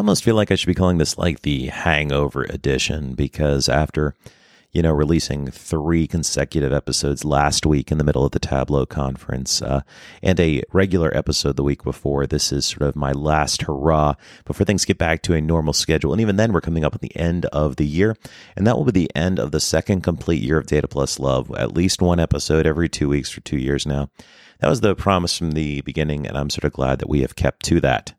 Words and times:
almost 0.00 0.24
feel 0.24 0.34
like 0.34 0.50
I 0.50 0.54
should 0.54 0.66
be 0.66 0.74
calling 0.74 0.96
this 0.96 1.18
like 1.18 1.42
the 1.42 1.66
hangover 1.66 2.44
edition 2.44 3.14
because 3.14 3.68
after 3.68 4.14
you 4.72 4.82
know, 4.82 4.92
releasing 4.92 5.50
three 5.50 6.06
consecutive 6.06 6.72
episodes 6.72 7.24
last 7.24 7.66
week 7.66 7.90
in 7.90 7.98
the 7.98 8.04
middle 8.04 8.24
of 8.24 8.30
the 8.30 8.38
Tableau 8.38 8.86
conference 8.86 9.60
uh, 9.62 9.82
and 10.22 10.38
a 10.38 10.62
regular 10.72 11.14
episode 11.16 11.56
the 11.56 11.64
week 11.64 11.82
before. 11.82 12.24
This 12.24 12.52
is 12.52 12.66
sort 12.66 12.82
of 12.82 12.94
my 12.94 13.10
last 13.10 13.62
hurrah 13.62 14.14
before 14.44 14.64
things 14.64 14.84
get 14.84 14.96
back 14.96 15.22
to 15.22 15.34
a 15.34 15.40
normal 15.40 15.72
schedule. 15.72 16.12
And 16.12 16.20
even 16.20 16.36
then, 16.36 16.52
we're 16.52 16.60
coming 16.60 16.84
up 16.84 16.94
at 16.94 17.00
the 17.00 17.14
end 17.16 17.46
of 17.46 17.76
the 17.76 17.86
year, 17.86 18.16
and 18.56 18.64
that 18.64 18.76
will 18.76 18.84
be 18.84 18.92
the 18.92 19.10
end 19.16 19.40
of 19.40 19.50
the 19.50 19.60
second 19.60 20.02
complete 20.02 20.40
year 20.40 20.58
of 20.58 20.66
Data 20.66 20.86
Plus 20.86 21.18
Love. 21.18 21.50
At 21.56 21.74
least 21.74 22.00
one 22.00 22.20
episode 22.20 22.64
every 22.64 22.88
two 22.88 23.08
weeks 23.08 23.28
for 23.28 23.40
two 23.40 23.58
years 23.58 23.86
now. 23.86 24.08
That 24.60 24.68
was 24.68 24.82
the 24.82 24.94
promise 24.94 25.36
from 25.36 25.52
the 25.52 25.80
beginning, 25.80 26.28
and 26.28 26.38
I'm 26.38 26.50
sort 26.50 26.64
of 26.64 26.72
glad 26.72 27.00
that 27.00 27.08
we 27.08 27.22
have 27.22 27.34
kept 27.34 27.64
to 27.64 27.80
that. 27.80 28.14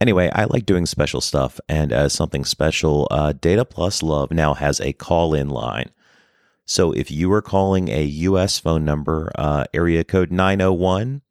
Anyway, 0.00 0.30
I 0.34 0.44
like 0.44 0.66
doing 0.66 0.86
special 0.86 1.20
stuff, 1.20 1.60
and 1.68 1.92
as 1.92 2.12
something 2.12 2.44
special, 2.44 3.08
uh, 3.10 3.32
Data 3.32 3.64
Plus 3.64 4.02
Love 4.02 4.30
now 4.32 4.54
has 4.54 4.80
a 4.80 4.92
call 4.92 5.34
in 5.34 5.48
line. 5.48 5.90
So 6.66 6.92
if 6.92 7.10
you 7.10 7.32
are 7.32 7.42
calling 7.42 7.88
a 7.88 8.04
U.S. 8.04 8.58
phone 8.58 8.84
number, 8.84 9.30
uh, 9.36 9.64
area 9.72 10.02
code 10.02 10.30
901 10.30 11.22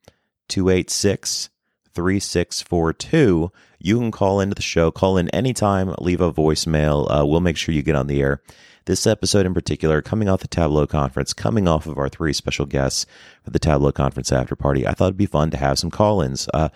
286 0.47 1.49
3642, 1.93 3.51
you 3.79 3.99
can 3.99 4.11
call 4.11 4.39
into 4.39 4.55
the 4.55 4.61
show. 4.61 4.91
Call 4.91 5.17
in 5.17 5.29
anytime, 5.29 5.93
leave 5.99 6.21
a 6.21 6.31
voicemail. 6.31 7.07
Uh, 7.09 7.25
we'll 7.25 7.41
make 7.41 7.57
sure 7.57 7.75
you 7.75 7.81
get 7.81 7.95
on 7.95 8.07
the 8.07 8.21
air. 8.21 8.41
This 8.85 9.07
episode 9.07 9.45
in 9.45 9.53
particular, 9.53 10.01
coming 10.01 10.27
off 10.27 10.41
the 10.41 10.47
Tableau 10.47 10.85
conference, 10.85 11.33
coming 11.33 11.67
off 11.67 11.87
of 11.87 11.97
our 11.97 12.09
three 12.09 12.33
special 12.33 12.65
guests 12.65 13.05
for 13.43 13.51
the 13.51 13.59
Tableau 13.59 13.91
conference 13.91 14.31
after 14.31 14.55
party, 14.55 14.85
I 14.85 14.93
thought 14.93 15.05
it'd 15.05 15.17
be 15.17 15.25
fun 15.25 15.51
to 15.51 15.57
have 15.57 15.79
some 15.79 15.91
call 15.91 16.21
ins. 16.21 16.49
Uh, 16.53 16.69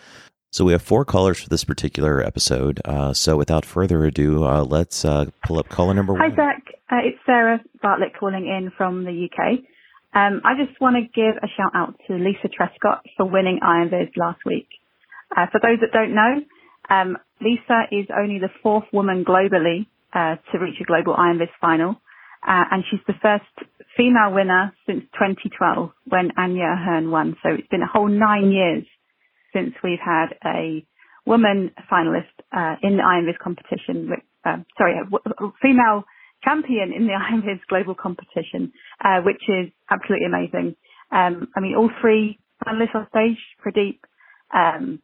so 0.58 0.66
we 0.66 0.72
have 0.72 0.82
four 0.82 1.06
callers 1.06 1.40
for 1.40 1.50
this 1.50 1.64
particular 1.64 2.26
episode. 2.26 2.82
Uh, 2.84 3.14
so 3.14 3.38
without 3.38 3.64
further 3.64 4.04
ado, 4.06 4.44
uh, 4.44 4.64
let's 4.64 5.06
uh, 5.06 5.26
pull 5.46 5.60
up 5.60 5.70
caller 5.70 5.94
number 5.94 6.14
one. 6.14 6.32
Hi, 6.32 6.36
Zach. 6.36 6.64
Uh, 6.90 6.96
it's 7.06 7.20
Sarah 7.28 7.62
Bartlett 7.80 8.18
calling 8.20 8.48
in 8.48 8.72
from 8.76 9.04
the 9.04 9.30
UK. 9.30 9.60
Um, 10.16 10.42
I 10.44 10.58
just 10.58 10.82
want 10.82 10.96
to 10.96 11.04
give 11.14 11.38
a 11.44 11.48
shout 11.56 11.74
out 11.76 11.94
to 12.08 12.16
Lisa 12.16 12.50
Trescott 12.50 13.02
for 13.16 13.30
winning 13.30 13.60
Iron 13.62 13.90
IronViz 13.90 14.18
last 14.18 14.40
week. 14.48 14.68
Uh, 15.30 15.46
for 15.52 15.60
those 15.62 15.80
that 15.82 15.92
don't 15.94 16.16
know, 16.16 16.42
um, 16.90 17.18
Lisa 17.40 17.84
is 17.92 18.08
only 18.18 18.40
the 18.40 18.50
fourth 18.64 18.86
woman 18.92 19.24
globally 19.24 19.86
uh, 20.14 20.38
to 20.52 20.58
reach 20.58 20.82
a 20.82 20.86
global 20.86 21.14
Iron 21.16 21.38
IronViz 21.38 21.54
final, 21.62 21.92
uh, 22.42 22.64
and 22.72 22.84
she's 22.90 23.02
the 23.06 23.14
first 23.22 23.70
female 23.96 24.34
winner 24.34 24.74
since 24.88 25.04
2012 25.14 25.92
when 26.06 26.32
Anya 26.36 26.64
A'Hearn 26.64 27.12
won. 27.12 27.36
So 27.44 27.50
it's 27.50 27.68
been 27.68 27.84
a 27.84 27.88
whole 27.88 28.08
nine 28.08 28.52
years 28.52 28.86
since 29.54 29.74
we've 29.84 30.04
had 30.04 30.36
a 30.46 30.86
woman 31.26 31.72
finalist 31.92 32.34
uh, 32.56 32.76
in 32.84 32.98
the 32.98 33.04
IronViz 33.04 33.38
competition. 33.44 34.10
Uh, 34.46 34.58
sorry, 34.78 34.96
a, 35.00 35.48
female 35.62 36.04
champion 36.44 36.94
in 36.96 37.08
the 37.08 37.14
IronViz 37.20 37.60
global 37.70 37.96
competition, 37.96 38.72
uh, 39.04 39.22
which 39.22 39.42
is 39.50 39.72
absolutely 39.92 40.28
amazing. 40.28 40.76
Um, 41.12 41.48
I 41.56 41.60
mean, 41.62 41.76
all 41.76 41.90
three 42.02 42.40
finalists 42.66 42.96
on 42.96 43.08
stage, 43.10 43.38
Pradeep, 43.66 44.00
um, 44.54 45.02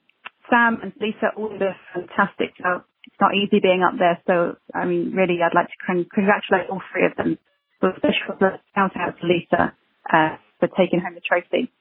Sam 0.49 0.79
and 0.83 0.93
Lisa, 0.99 1.31
all 1.37 1.49
did 1.49 1.61
a 1.61 1.75
fantastic. 1.93 2.51
It's 2.59 3.19
not 3.21 3.35
easy 3.35 3.59
being 3.61 3.83
up 3.83 3.93
there. 3.99 4.21
So, 4.27 4.57
I 4.73 4.85
mean, 4.85 5.13
really, 5.13 5.39
I'd 5.43 5.55
like 5.55 5.67
to 5.67 5.79
con- 5.85 6.07
congratulate 6.13 6.69
all 6.69 6.81
three 6.91 7.05
of 7.05 7.15
them. 7.17 7.37
So 7.81 7.89
special 7.97 8.39
shout 8.75 8.91
out 8.95 9.19
to 9.21 9.27
Lisa 9.27 9.73
uh, 10.11 10.37
for 10.59 10.67
taking 10.77 10.99
home 11.01 11.15
the 11.15 11.21
trophy. 11.21 11.71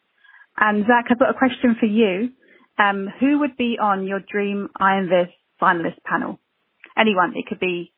And 0.57 0.85
Zach, 0.87 1.07
I've 1.11 1.19
got 1.19 1.31
a 1.31 1.39
question 1.39 1.77
for 1.79 1.87
you. 1.87 2.31
Um, 2.79 3.09
who 3.21 3.41
would 3.41 3.57
be 3.57 3.77
on 3.81 4.07
your 4.07 4.21
dream 4.21 4.69
IronViz 4.81 5.31
finalist 5.61 6.03
panel? 6.05 6.39
Anyone. 6.97 7.35
It 7.37 7.47
could 7.47 7.61
be 7.61 7.93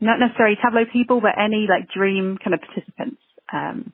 not 0.00 0.18
necessarily 0.18 0.56
Tableau 0.62 0.84
people, 0.90 1.20
but 1.20 1.38
any 1.38 1.66
like 1.68 1.88
dream 1.90 2.38
kind 2.42 2.54
of 2.54 2.60
participants. 2.60 3.20
Um, 3.52 3.92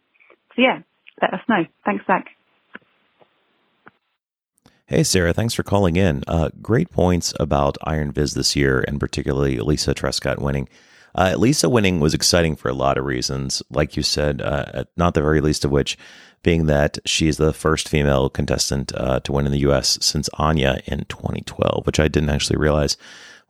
so 0.56 0.62
yeah, 0.62 0.80
let 1.20 1.34
us 1.34 1.40
know. 1.48 1.64
Thanks, 1.84 2.04
Zach. 2.06 2.26
Hey, 4.86 5.04
Sarah, 5.04 5.32
thanks 5.32 5.54
for 5.54 5.62
calling 5.62 5.94
in. 5.94 6.24
Uh, 6.26 6.50
great 6.60 6.90
points 6.90 7.32
about 7.38 7.76
IronViz 7.86 8.34
this 8.34 8.56
year, 8.56 8.84
and 8.88 8.98
particularly 8.98 9.58
Lisa 9.58 9.94
Trescott 9.94 10.40
winning. 10.40 10.68
Uh, 11.14 11.34
Lisa 11.36 11.68
winning 11.68 12.00
was 12.00 12.14
exciting 12.14 12.56
for 12.56 12.68
a 12.68 12.74
lot 12.74 12.98
of 12.98 13.04
reasons, 13.04 13.62
like 13.70 13.96
you 13.96 14.02
said, 14.02 14.40
uh, 14.40 14.84
not 14.96 15.14
the 15.14 15.22
very 15.22 15.40
least 15.40 15.64
of 15.64 15.70
which 15.70 15.98
being 16.42 16.66
that 16.66 16.98
she's 17.04 17.36
the 17.36 17.52
first 17.52 17.88
female 17.88 18.30
contestant 18.30 18.92
uh, 18.96 19.20
to 19.20 19.32
win 19.32 19.46
in 19.46 19.52
the 19.52 19.58
U.S. 19.60 19.98
since 20.00 20.30
Anya 20.34 20.80
in 20.86 21.04
2012, 21.06 21.84
which 21.84 22.00
I 22.00 22.08
didn't 22.08 22.30
actually 22.30 22.58
realize. 22.58 22.96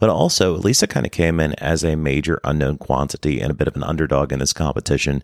But 0.01 0.11
also, 0.11 0.57
Lisa 0.57 0.87
kind 0.87 1.05
of 1.05 1.13
came 1.13 1.39
in 1.39 1.53
as 1.55 1.85
a 1.85 1.95
major 1.95 2.41
unknown 2.43 2.79
quantity 2.79 3.41
and 3.41 3.51
a 3.51 3.55
bit 3.55 3.69
of 3.69 3.77
an 3.77 3.85
underdog 3.85 4.33
in 4.33 4.39
this 4.39 4.55
competition 4.55 5.23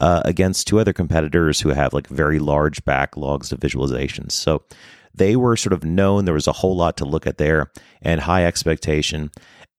uh, 0.00 0.20
against 0.24 0.68
two 0.68 0.78
other 0.78 0.92
competitors 0.92 1.60
who 1.60 1.70
have 1.70 1.94
like 1.94 2.06
very 2.06 2.38
large 2.38 2.84
backlogs 2.84 3.50
of 3.50 3.60
visualizations. 3.60 4.32
So 4.32 4.62
they 5.14 5.36
were 5.36 5.56
sort 5.56 5.72
of 5.72 5.84
known. 5.84 6.26
There 6.26 6.34
was 6.34 6.46
a 6.46 6.52
whole 6.52 6.76
lot 6.76 6.98
to 6.98 7.06
look 7.06 7.26
at 7.26 7.38
there 7.38 7.70
and 8.02 8.20
high 8.20 8.44
expectation. 8.44 9.30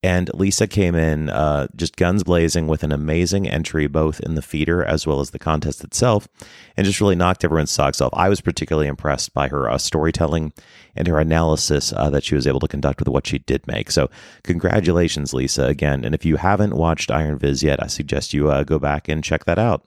And 0.03 0.33
Lisa 0.33 0.65
came 0.65 0.95
in 0.95 1.29
uh, 1.29 1.67
just 1.75 1.95
guns 1.95 2.23
blazing 2.23 2.67
with 2.67 2.83
an 2.83 2.91
amazing 2.91 3.47
entry, 3.47 3.85
both 3.85 4.19
in 4.19 4.33
the 4.33 4.41
feeder 4.41 4.83
as 4.83 5.05
well 5.05 5.19
as 5.19 5.29
the 5.29 5.37
contest 5.37 5.83
itself, 5.83 6.27
and 6.75 6.85
just 6.85 6.99
really 6.99 7.15
knocked 7.15 7.43
everyone's 7.43 7.69
socks 7.69 8.01
off. 8.01 8.11
I 8.13 8.27
was 8.27 8.41
particularly 8.41 8.87
impressed 8.87 9.31
by 9.35 9.47
her 9.49 9.69
uh, 9.69 9.77
storytelling 9.77 10.53
and 10.95 11.07
her 11.07 11.19
analysis 11.19 11.93
uh, 11.95 12.09
that 12.09 12.23
she 12.23 12.33
was 12.33 12.47
able 12.47 12.59
to 12.61 12.67
conduct 12.67 12.99
with 12.99 13.09
what 13.09 13.27
she 13.27 13.37
did 13.37 13.67
make. 13.67 13.91
So, 13.91 14.09
congratulations, 14.43 15.35
Lisa, 15.35 15.65
again. 15.65 16.03
And 16.03 16.15
if 16.15 16.25
you 16.25 16.37
haven't 16.37 16.75
watched 16.75 17.11
Iron 17.11 17.37
Viz 17.37 17.61
yet, 17.61 17.81
I 17.81 17.87
suggest 17.87 18.33
you 18.33 18.49
uh, 18.49 18.63
go 18.63 18.79
back 18.79 19.07
and 19.07 19.23
check 19.23 19.45
that 19.45 19.59
out. 19.59 19.85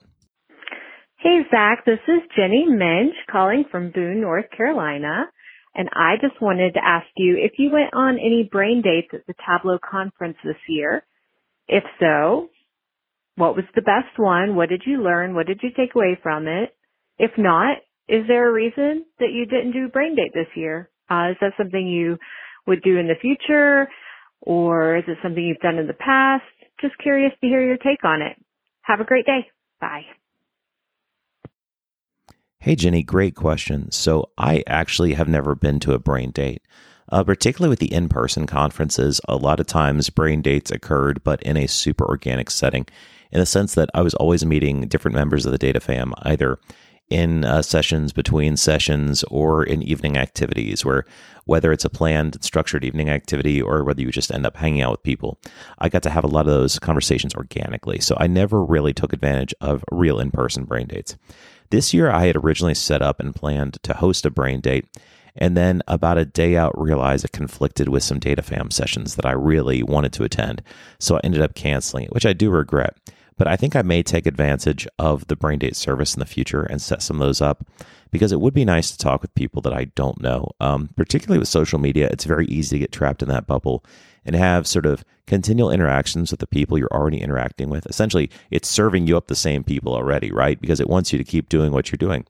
Hey, 1.17 1.41
Zach, 1.51 1.83
this 1.85 1.99
is 2.07 2.21
Jenny 2.37 2.65
Minch 2.69 3.15
calling 3.29 3.65
from 3.69 3.91
Boone, 3.91 4.21
North 4.21 4.45
Carolina. 4.55 5.25
And 5.75 5.89
I 5.93 6.15
just 6.21 6.41
wanted 6.41 6.75
to 6.75 6.85
ask 6.85 7.07
you 7.17 7.37
if 7.37 7.53
you 7.59 7.71
went 7.71 7.93
on 7.93 8.15
any 8.17 8.47
brain 8.49 8.81
dates 8.81 9.09
at 9.13 9.27
the 9.27 9.35
Tableau 9.45 9.77
conference 9.79 10.37
this 10.43 10.57
year. 10.69 11.03
If 11.67 11.83
so, 11.99 12.49
what 13.35 13.55
was 13.55 13.65
the 13.75 13.81
best 13.81 14.17
one? 14.17 14.55
What 14.55 14.69
did 14.69 14.83
you 14.85 15.03
learn? 15.03 15.35
What 15.35 15.47
did 15.47 15.59
you 15.63 15.71
take 15.75 15.95
away 15.95 16.17
from 16.21 16.47
it? 16.47 16.75
If 17.19 17.31
not, 17.37 17.77
is 18.07 18.27
there 18.27 18.49
a 18.49 18.53
reason 18.53 19.05
that 19.19 19.31
you 19.33 19.45
didn't 19.45 19.73
do 19.73 19.89
brain 19.89 20.15
date 20.15 20.31
this 20.33 20.47
year? 20.55 20.89
Uh, 21.09 21.31
is 21.31 21.37
that 21.41 21.53
something 21.57 21.87
you 21.87 22.17
would 22.67 22.83
do 22.83 22.97
in 22.97 23.07
the 23.07 23.15
future 23.21 23.87
or 24.41 24.97
is 24.97 25.03
it 25.07 25.17
something 25.23 25.43
you've 25.43 25.59
done 25.59 25.77
in 25.77 25.87
the 25.87 25.93
past? 25.93 26.43
Just 26.81 26.97
curious 26.99 27.33
to 27.41 27.47
hear 27.47 27.65
your 27.65 27.77
take 27.77 28.03
on 28.03 28.21
it. 28.21 28.37
Have 28.81 28.99
a 28.99 29.05
great 29.05 29.25
day. 29.25 29.47
Bye. 29.81 30.03
Hey, 32.65 32.75
Jenny, 32.75 33.03
great 33.03 33.35
question. 33.35 33.91
So, 33.91 34.31
I 34.39 34.63
actually 34.65 35.13
have 35.13 35.27
never 35.27 35.53
been 35.53 35.79
to 35.81 35.93
a 35.93 35.99
brain 35.99 36.31
date. 36.31 36.63
Uh, 37.11 37.23
particularly 37.23 37.69
with 37.69 37.77
the 37.77 37.93
in 37.93 38.09
person 38.09 38.47
conferences, 38.47 39.21
a 39.29 39.35
lot 39.35 39.59
of 39.59 39.67
times 39.67 40.09
brain 40.09 40.41
dates 40.41 40.71
occurred, 40.71 41.23
but 41.23 41.43
in 41.43 41.57
a 41.57 41.67
super 41.67 42.05
organic 42.05 42.49
setting, 42.49 42.87
in 43.31 43.39
the 43.39 43.45
sense 43.45 43.75
that 43.75 43.91
I 43.93 44.01
was 44.01 44.15
always 44.15 44.43
meeting 44.43 44.87
different 44.87 45.13
members 45.13 45.45
of 45.45 45.51
the 45.51 45.59
data 45.59 45.79
fam, 45.79 46.15
either 46.23 46.57
in 47.11 47.45
uh, 47.45 47.61
sessions 47.61 48.11
between 48.11 48.57
sessions 48.57 49.23
or 49.25 49.63
in 49.63 49.83
evening 49.83 50.17
activities 50.17 50.83
where 50.83 51.05
whether 51.43 51.71
it's 51.71 51.85
a 51.85 51.89
planned 51.89 52.43
structured 52.43 52.83
evening 52.83 53.09
activity 53.09 53.61
or 53.61 53.83
whether 53.83 54.01
you 54.01 54.09
just 54.09 54.33
end 54.33 54.43
up 54.43 54.57
hanging 54.57 54.81
out 54.81 54.89
with 54.89 55.03
people 55.03 55.37
i 55.77 55.87
got 55.87 56.01
to 56.01 56.09
have 56.09 56.23
a 56.23 56.27
lot 56.27 56.47
of 56.47 56.53
those 56.53 56.79
conversations 56.79 57.35
organically 57.35 57.99
so 57.99 58.17
i 58.19 58.25
never 58.25 58.65
really 58.65 58.91
took 58.91 59.13
advantage 59.13 59.53
of 59.61 59.83
real 59.91 60.19
in-person 60.19 60.65
brain 60.65 60.87
dates 60.87 61.15
this 61.69 61.93
year, 61.93 62.09
I 62.09 62.27
had 62.27 62.35
originally 62.35 62.75
set 62.75 63.01
up 63.01 63.19
and 63.19 63.35
planned 63.35 63.81
to 63.83 63.93
host 63.93 64.25
a 64.25 64.29
brain 64.29 64.59
date, 64.59 64.85
and 65.35 65.57
then 65.57 65.81
about 65.87 66.17
a 66.17 66.25
day 66.25 66.55
out, 66.55 66.79
realized 66.79 67.25
it 67.25 67.31
conflicted 67.31 67.89
with 67.89 68.03
some 68.03 68.19
data 68.19 68.41
fam 68.41 68.71
sessions 68.71 69.15
that 69.15 69.25
I 69.25 69.31
really 69.31 69.83
wanted 69.83 70.13
to 70.13 70.23
attend. 70.23 70.63
So 70.99 71.15
I 71.15 71.21
ended 71.23 71.41
up 71.41 71.55
canceling 71.55 72.05
it, 72.05 72.13
which 72.13 72.25
I 72.25 72.33
do 72.33 72.49
regret. 72.49 72.95
But 73.37 73.47
I 73.47 73.57
think 73.57 73.75
I 73.75 73.81
may 73.81 74.01
take 74.01 74.25
advantage 74.25 74.87
of 74.97 75.27
the 75.27 75.35
brain 75.35 75.59
date 75.59 75.75
service 75.75 76.13
in 76.13 76.21
the 76.21 76.25
future 76.25 76.63
and 76.63 76.81
set 76.81 77.01
some 77.01 77.21
of 77.21 77.27
those 77.27 77.41
up 77.41 77.67
because 78.11 78.31
it 78.31 78.39
would 78.39 78.53
be 78.53 78.63
nice 78.63 78.91
to 78.91 78.97
talk 78.97 79.21
with 79.21 79.35
people 79.35 79.61
that 79.63 79.73
I 79.73 79.85
don't 79.95 80.21
know. 80.21 80.51
Um, 80.61 80.89
particularly 80.95 81.39
with 81.39 81.49
social 81.49 81.79
media, 81.79 82.07
it's 82.11 82.23
very 82.23 82.45
easy 82.45 82.77
to 82.77 82.79
get 82.79 82.93
trapped 82.93 83.21
in 83.21 83.27
that 83.27 83.45
bubble 83.45 83.83
and 84.25 84.35
have 84.35 84.67
sort 84.67 84.85
of 84.85 85.03
continual 85.27 85.71
interactions 85.71 86.31
with 86.31 86.39
the 86.39 86.47
people 86.47 86.77
you're 86.77 86.87
already 86.91 87.21
interacting 87.21 87.69
with. 87.69 87.85
Essentially, 87.87 88.29
it's 88.51 88.67
serving 88.67 89.07
you 89.07 89.17
up 89.17 89.27
the 89.27 89.35
same 89.35 89.63
people 89.63 89.93
already, 89.93 90.31
right? 90.31 90.59
Because 90.59 90.79
it 90.79 90.89
wants 90.89 91.11
you 91.11 91.17
to 91.17 91.23
keep 91.23 91.49
doing 91.49 91.71
what 91.71 91.91
you're 91.91 91.97
doing. 91.97 92.25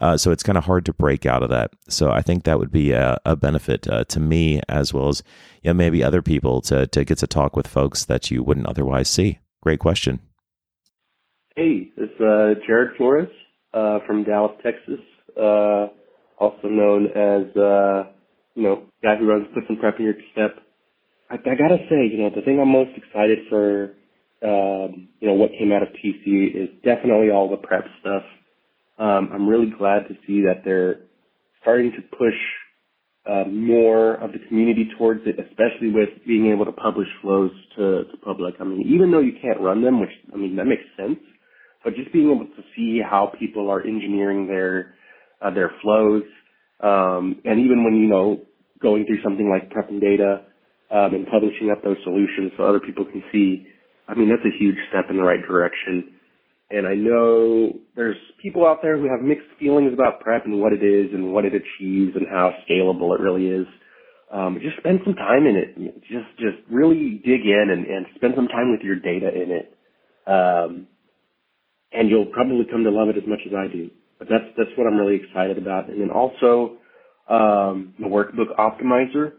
Uh, 0.00 0.16
so 0.16 0.30
it's 0.30 0.42
kind 0.42 0.58
of 0.58 0.64
hard 0.64 0.84
to 0.84 0.92
break 0.92 1.24
out 1.24 1.42
of 1.42 1.50
that. 1.50 1.70
So 1.88 2.10
I 2.10 2.20
think 2.20 2.44
that 2.44 2.58
would 2.58 2.72
be 2.72 2.92
a, 2.92 3.18
a 3.24 3.36
benefit 3.36 3.86
uh, 3.88 4.04
to 4.04 4.20
me 4.20 4.60
as 4.68 4.92
well 4.92 5.08
as 5.08 5.22
you 5.62 5.70
know, 5.70 5.74
maybe 5.74 6.02
other 6.02 6.22
people 6.22 6.60
to, 6.62 6.86
to 6.88 7.04
get 7.04 7.18
to 7.18 7.26
talk 7.26 7.56
with 7.56 7.66
folks 7.66 8.04
that 8.06 8.30
you 8.30 8.42
wouldn't 8.42 8.66
otherwise 8.66 9.08
see. 9.08 9.38
Great 9.62 9.78
question. 9.78 10.20
Hey, 11.56 11.90
this 11.96 12.10
is 12.10 12.20
uh, 12.20 12.54
Jared 12.66 12.96
Flores 12.96 13.28
uh, 13.72 14.00
from 14.06 14.24
Dallas, 14.24 14.52
Texas, 14.62 15.00
uh, 15.36 15.86
also 16.38 16.68
known 16.68 17.06
as, 17.06 17.56
uh, 17.56 18.10
you 18.56 18.64
know, 18.64 18.82
guy 19.02 19.16
who 19.16 19.26
runs 19.26 19.46
Clifton 19.52 19.76
Prep 19.76 19.98
in 20.00 20.04
your 20.06 20.14
step 20.32 20.63
I, 21.30 21.34
I 21.34 21.54
gotta 21.54 21.78
say, 21.88 22.06
you 22.10 22.18
know, 22.18 22.30
the 22.34 22.42
thing 22.42 22.60
I'm 22.60 22.68
most 22.68 22.90
excited 22.96 23.38
for, 23.48 23.94
um, 24.42 25.08
you 25.20 25.28
know, 25.28 25.34
what 25.34 25.50
came 25.58 25.72
out 25.72 25.82
of 25.82 25.88
TC 25.88 26.54
is 26.54 26.68
definitely 26.84 27.30
all 27.30 27.48
the 27.50 27.56
prep 27.56 27.84
stuff. 28.00 28.22
Um, 28.98 29.30
I'm 29.32 29.48
really 29.48 29.72
glad 29.76 30.08
to 30.08 30.14
see 30.26 30.42
that 30.42 30.62
they're 30.64 31.00
starting 31.62 31.92
to 31.92 32.16
push 32.16 32.34
uh, 33.26 33.44
more 33.48 34.14
of 34.14 34.32
the 34.32 34.38
community 34.48 34.88
towards 34.98 35.22
it, 35.24 35.36
especially 35.38 35.90
with 35.90 36.10
being 36.26 36.52
able 36.52 36.66
to 36.66 36.72
publish 36.72 37.08
flows 37.22 37.50
to, 37.76 38.04
to 38.04 38.16
public. 38.22 38.54
I 38.60 38.64
mean, 38.64 38.86
even 38.86 39.10
though 39.10 39.20
you 39.20 39.32
can't 39.40 39.60
run 39.60 39.82
them, 39.82 40.00
which 40.00 40.10
I 40.32 40.36
mean 40.36 40.56
that 40.56 40.66
makes 40.66 40.84
sense, 40.96 41.18
but 41.82 41.94
just 41.94 42.12
being 42.12 42.30
able 42.30 42.44
to 42.44 42.62
see 42.76 43.00
how 43.02 43.32
people 43.38 43.70
are 43.70 43.80
engineering 43.80 44.46
their 44.46 44.94
uh, 45.40 45.50
their 45.50 45.72
flows, 45.82 46.22
um, 46.80 47.40
and 47.44 47.60
even 47.60 47.82
when 47.82 47.94
you 47.94 48.08
know 48.08 48.42
going 48.80 49.06
through 49.06 49.22
something 49.22 49.48
like 49.48 49.70
prepping 49.70 50.00
data 50.00 50.44
um, 50.90 51.14
and 51.14 51.26
publishing 51.26 51.70
up 51.70 51.82
those 51.82 51.96
solutions 52.04 52.52
so 52.56 52.64
other 52.64 52.80
people 52.80 53.04
can 53.04 53.22
see, 53.32 53.66
I 54.08 54.14
mean 54.14 54.28
that's 54.28 54.44
a 54.44 54.58
huge 54.58 54.76
step 54.90 55.06
in 55.10 55.16
the 55.16 55.22
right 55.22 55.40
direction. 55.46 56.14
And 56.70 56.86
I 56.86 56.94
know 56.94 57.72
there's 57.94 58.16
people 58.42 58.66
out 58.66 58.78
there 58.82 58.96
who 58.98 59.08
have 59.08 59.20
mixed 59.20 59.46
feelings 59.60 59.92
about 59.92 60.20
prep 60.20 60.44
and 60.44 60.60
what 60.60 60.72
it 60.72 60.82
is 60.82 61.12
and 61.12 61.32
what 61.32 61.44
it 61.44 61.52
achieves 61.54 62.16
and 62.16 62.26
how 62.28 62.52
scalable 62.68 63.14
it 63.14 63.20
really 63.20 63.46
is. 63.46 63.66
Um, 64.32 64.58
just 64.60 64.78
spend 64.78 65.00
some 65.04 65.14
time 65.14 65.46
in 65.46 65.56
it. 65.56 66.00
Just 66.02 66.26
just 66.38 66.58
really 66.70 67.20
dig 67.24 67.46
in 67.46 67.68
and, 67.70 67.86
and 67.86 68.06
spend 68.16 68.34
some 68.34 68.48
time 68.48 68.72
with 68.72 68.80
your 68.80 68.96
data 68.96 69.28
in 69.28 69.50
it. 69.52 69.76
Um, 70.26 70.88
and 71.92 72.10
you'll 72.10 72.26
probably 72.26 72.66
come 72.70 72.82
to 72.84 72.90
love 72.90 73.08
it 73.08 73.16
as 73.16 73.28
much 73.28 73.40
as 73.46 73.52
I 73.54 73.72
do. 73.72 73.90
But 74.18 74.28
that's 74.28 74.44
that's 74.56 74.70
what 74.76 74.86
I'm 74.86 74.98
really 74.98 75.20
excited 75.22 75.58
about. 75.58 75.88
And 75.88 76.00
then 76.00 76.10
also 76.10 76.78
um, 77.28 77.94
the 77.98 78.06
workbook 78.06 78.56
optimizer, 78.58 79.34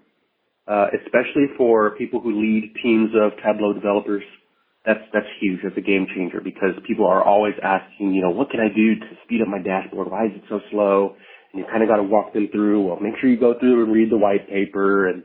uh, 0.67 0.87
especially 1.03 1.47
for 1.57 1.91
people 1.97 2.19
who 2.19 2.39
lead 2.41 2.73
teams 2.81 3.11
of 3.15 3.31
Tableau 3.43 3.73
developers 3.73 4.23
that's 4.85 5.01
that's 5.11 5.25
huge. 5.41 5.59
That's 5.63 5.77
a 5.77 5.81
game 5.81 6.05
changer 6.15 6.39
because 6.41 6.77
people 6.85 7.07
are 7.07 7.23
always 7.23 7.53
asking, 7.63 8.13
you 8.13 8.21
know, 8.21 8.29
what 8.29 8.51
can 8.51 8.59
I 8.59 8.69
do 8.69 8.95
to 8.95 9.05
speed 9.25 9.41
up 9.41 9.47
my 9.47 9.59
dashboard? 9.59 10.11
Why 10.11 10.25
is 10.25 10.31
it 10.35 10.43
so 10.47 10.59
slow? 10.71 11.15
And 11.51 11.59
you 11.59 11.65
kind 11.65 11.81
of 11.81 11.89
got 11.89 11.97
to 11.97 12.03
walk 12.03 12.33
them 12.33 12.49
through. 12.51 12.85
Well, 12.85 12.99
make 12.99 13.13
sure 13.19 13.29
you 13.29 13.39
go 13.39 13.57
through 13.59 13.83
and 13.83 13.91
read 13.91 14.11
the 14.11 14.17
white 14.17 14.47
paper, 14.47 15.09
and 15.09 15.23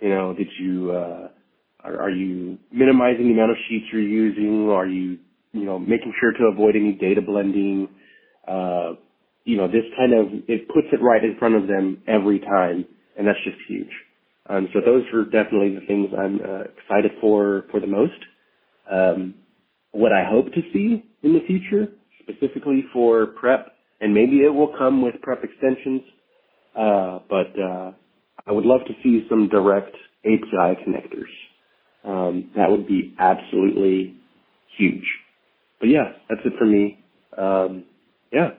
you 0.00 0.08
know, 0.08 0.32
did 0.32 0.48
you 0.58 0.92
uh, 0.92 1.28
are, 1.84 2.02
are 2.08 2.10
you 2.10 2.58
minimizing 2.72 3.26
the 3.28 3.34
amount 3.34 3.50
of 3.50 3.58
sheets 3.68 3.84
you're 3.92 4.00
using? 4.00 4.70
Are 4.70 4.86
you 4.86 5.18
you 5.52 5.64
know 5.64 5.78
making 5.78 6.14
sure 6.18 6.32
to 6.32 6.44
avoid 6.50 6.74
any 6.74 6.92
data 6.92 7.20
blending? 7.20 7.88
Uh, 8.48 8.96
you 9.44 9.58
know, 9.58 9.66
this 9.66 9.84
kind 9.96 10.14
of 10.14 10.26
it 10.48 10.68
puts 10.68 10.88
it 10.90 11.02
right 11.02 11.22
in 11.22 11.36
front 11.38 11.54
of 11.54 11.68
them 11.68 12.02
every 12.08 12.40
time, 12.40 12.86
and 13.18 13.26
that's 13.26 13.44
just 13.44 13.58
huge. 13.68 13.92
Um, 14.48 14.68
so 14.72 14.80
those 14.84 15.04
are 15.14 15.24
definitely 15.24 15.74
the 15.74 15.86
things 15.86 16.08
I'm 16.18 16.36
uh, 16.40 16.62
excited 16.78 17.12
for 17.20 17.64
for 17.70 17.80
the 17.80 17.86
most. 17.86 18.12
Um, 18.90 19.34
what 19.92 20.12
I 20.12 20.24
hope 20.28 20.46
to 20.54 20.62
see 20.72 21.04
in 21.22 21.34
the 21.34 21.42
future, 21.46 21.88
specifically 22.22 22.84
for 22.92 23.26
prep, 23.26 23.72
and 24.00 24.14
maybe 24.14 24.38
it 24.44 24.50
will 24.54 24.74
come 24.78 25.02
with 25.02 25.14
prep 25.22 25.44
extensions, 25.44 26.02
uh, 26.76 27.20
but 27.28 27.52
uh, 27.60 27.92
I 28.46 28.52
would 28.52 28.66
love 28.66 28.80
to 28.86 28.94
see 29.02 29.26
some 29.28 29.48
direct 29.48 29.94
API 30.24 30.78
connectors. 30.86 31.30
Um, 32.04 32.50
that 32.56 32.70
would 32.70 32.88
be 32.88 33.14
absolutely 33.18 34.16
huge. 34.78 35.04
But 35.80 35.90
yeah, 35.90 36.12
that's 36.28 36.40
it 36.44 36.54
for 36.58 36.66
me. 36.66 36.98
Um, 37.38 37.84
yeah. 38.32 38.50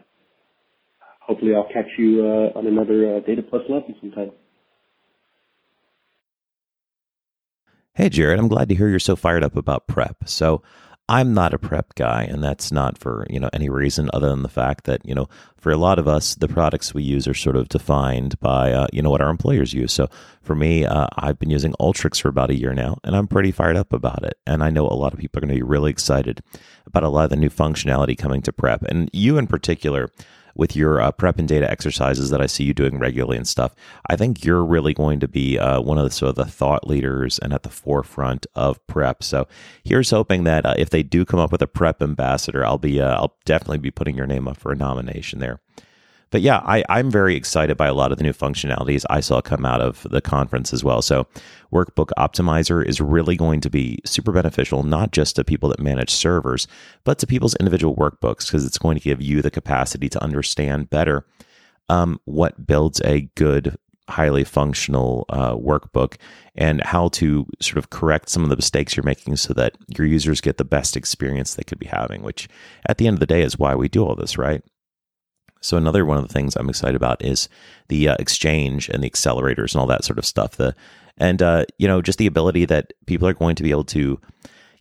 Hopefully 1.22 1.56
I'll 1.56 1.68
catch 1.74 1.88
you 1.98 2.26
uh, 2.26 2.58
on 2.58 2.68
another 2.68 3.18
uh, 3.18 3.20
Data 3.22 3.44
Plus 3.44 3.64
lesson 3.70 3.96
sometime. 4.02 4.32
Hey, 7.95 8.10
Jared, 8.10 8.40
I'm 8.40 8.48
glad 8.48 8.69
to 8.69 8.75
hear 8.75 8.90
you're 8.90 9.00
so 9.00 9.16
fired 9.16 9.44
up 9.44 9.56
about 9.56 9.88
prep. 9.88 10.28
So, 10.28 10.63
I'm 11.10 11.34
not 11.34 11.54
a 11.54 11.60
prep 11.60 11.95
guy, 11.95 12.24
and 12.24 12.42
that's 12.42 12.72
not 12.72 12.98
for 12.98 13.28
you 13.30 13.40
know 13.40 13.50
any 13.51 13.69
reason 13.69 14.10
other 14.13 14.30
than 14.30 14.42
the 14.42 14.50
fact 14.50 14.86
that 14.86 15.06
you 15.06 15.13
know 15.13 15.28
for 15.57 15.72
a 15.72 15.78
lot 15.78 16.00
of 16.00 16.07
us, 16.07 16.34
the 16.36 16.48
products 16.48 16.94
we 16.94 17.04
use 17.04 17.28
are 17.28 17.34
sort 17.34 17.57
of 17.57 17.68
defined 17.68 18.40
by 18.40 18.72
uh, 18.72 18.88
you 18.94 19.01
know 19.01 19.10
what 19.10 19.22
our 19.22 19.30
employers 19.30 19.74
use. 19.74 19.92
So 19.92 20.07
for 20.42 20.56
me, 20.56 20.86
uh, 20.86 21.07
I've 21.18 21.38
been 21.38 21.50
using 21.50 21.74
Alteryx 21.74 22.22
for 22.22 22.30
about 22.30 22.51
a 22.51 22.56
year 22.57 22.74
now, 22.74 22.98
and 23.04 23.16
I'm 23.16 23.28
pretty 23.28 23.51
fired 23.51 23.75
up 23.75 23.92
about 23.92 24.24
it. 24.24 24.39
And 24.48 24.63
I 24.63 24.69
know 24.69 24.88
a 24.88 24.96
lot 24.96 25.13
of 25.13 25.19
people 25.19 25.39
are 25.39 25.42
going 25.42 25.54
to 25.54 25.60
be 25.60 25.62
really 25.62 25.92
excited 25.92 26.42
about 26.86 27.04
a 27.04 27.10
lot 27.10 27.25
of 27.25 27.30
the 27.31 27.36
new 27.36 27.50
functionality 27.50 28.18
coming 28.18 28.42
to 28.44 28.54
prep, 28.54 28.81
and 28.84 29.10
you 29.12 29.38
in 29.38 29.46
particular 29.46 30.10
with 30.56 30.76
your 30.76 31.02
uh, 31.02 31.12
prep 31.12 31.40
and 31.40 31.48
data 31.48 31.70
exercises 31.70 32.30
that 32.30 32.42
I 32.42 32.46
see 32.46 32.64
you 32.64 32.74
doing 32.74 33.00
regularly 33.00 33.38
and 33.38 33.48
stuff, 33.48 33.76
I 34.10 34.16
think 34.16 34.46
you're 34.46 34.64
really 34.64 34.94
going 34.94 35.20
to 35.20 35.28
be 35.28 35.58
uh, 35.58 35.82
one 35.82 35.98
of 35.98 36.04
the 36.04 36.12
sort 36.12 36.30
of 36.30 36.36
the 36.36 36.46
thought 36.46 36.88
leaders 36.88 37.40
and 37.40 37.54
at 37.54 37.64
the 37.64 37.70
forefront 37.70 38.46
of 38.56 38.86
prep. 38.88 39.24
So 39.24 39.48
here's 39.84 40.12
hoping 40.12 40.44
that 40.44 40.66
uh, 40.66 40.76
if 40.78 40.90
they 40.90 41.04
do 41.04 41.26
come 41.26 41.40
up 41.40 41.52
with 41.52 41.62
a 41.62 41.68
prep 41.68 42.02
ambassador, 42.02 42.66
I'll 42.66 42.78
be 42.78 43.02
uh, 43.02 43.16
I'll 43.16 43.38
definitely 43.46 43.80
be 43.80 43.92
putting 43.92 44.16
your 44.16 44.28
name 44.28 44.48
up 44.48 44.58
for 44.58 44.72
a 44.72 44.76
nomination 44.76 45.40
there. 45.40 45.60
But 46.34 46.42
yeah, 46.42 46.64
I, 46.66 46.84
I'm 46.90 47.12
very 47.12 47.36
excited 47.36 47.78
by 47.78 47.86
a 47.86 47.94
lot 47.94 48.12
of 48.12 48.18
the 48.18 48.24
new 48.24 48.34
functionalities 48.34 49.06
I 49.08 49.20
saw 49.20 49.40
come 49.40 49.68
out 49.68 49.82
of 49.82 50.02
the 50.10 50.20
conference 50.20 50.74
as 50.74 50.84
well. 50.84 51.04
So, 51.04 51.28
Workbook 51.72 52.10
Optimizer 52.18 52.84
is 52.84 53.00
really 53.00 53.36
going 53.36 53.62
to 53.62 53.70
be 53.70 54.00
super 54.04 54.32
beneficial, 54.32 54.82
not 54.82 55.12
just 55.12 55.36
to 55.36 55.44
people 55.44 55.70
that 55.70 55.80
manage 55.80 56.10
servers, 56.10 56.68
but 57.04 57.20
to 57.20 57.28
people's 57.28 57.56
individual 57.58 57.96
workbooks, 57.96 58.48
because 58.48 58.66
it's 58.66 58.80
going 58.80 58.98
to 58.98 59.04
give 59.04 59.22
you 59.22 59.44
the 59.44 59.52
capacity 59.52 60.10
to 60.10 60.24
understand 60.24 60.90
better 60.90 61.24
um, 61.90 62.20
what 62.25 62.66
builds 62.66 63.00
a 63.06 63.30
good 63.36 63.78
highly 64.10 64.44
functional 64.44 65.25
uh, 65.30 65.56
workbook 65.56 66.16
and 66.56 66.82
how 66.84 67.10
to 67.10 67.46
sort 67.62 67.78
of 67.78 67.92
correct 67.92 68.30
some 68.30 68.42
of 68.42 68.50
the 68.50 68.56
mistakes 68.56 68.98
you're 68.98 69.04
making 69.04 69.36
so 69.36 69.54
that 69.54 69.78
your 69.96 70.08
users 70.08 70.42
get 70.42 70.58
the 70.58 70.66
best 70.66 70.98
experience 70.98 71.54
they 71.54 71.63
could 71.63 71.80
be 71.80 71.86
having, 71.86 72.24
which 72.24 72.50
at 72.90 72.98
the 72.98 73.06
end 73.06 73.18
of 73.18 73.20
the 73.20 73.28
day 73.28 73.44
is 73.44 73.60
why 73.60 73.75
we 73.75 73.88
do 73.88 74.04
all 74.04 74.16
this, 74.16 74.36
right? 74.36 74.63
So 75.63 75.77
another 75.77 76.05
one 76.05 76.17
of 76.17 76.27
the 76.27 76.34
things 76.34 76.55
I'm 76.55 76.70
excited 76.70 76.96
about 76.96 77.24
is 77.24 77.50
the 77.88 78.10
uh, 78.10 78.15
exchange 78.20 78.89
and 78.89 79.03
the 79.03 79.10
accelerators 79.10 79.74
and 79.74 79.82
all 79.82 79.88
that 79.88 80.03
sort 80.03 80.20
of 80.20 80.25
stuff. 80.25 80.58
The 80.58 80.75
and 81.17 81.41
uh, 81.41 81.65
you 81.77 81.88
know 81.88 82.01
just 82.01 82.20
the 82.20 82.27
ability 82.27 82.65
that 82.65 82.93
people 83.05 83.27
are 83.27 83.34
going 83.34 83.55
to 83.55 83.63
be 83.63 83.72
able 83.72 83.86
to 83.86 84.20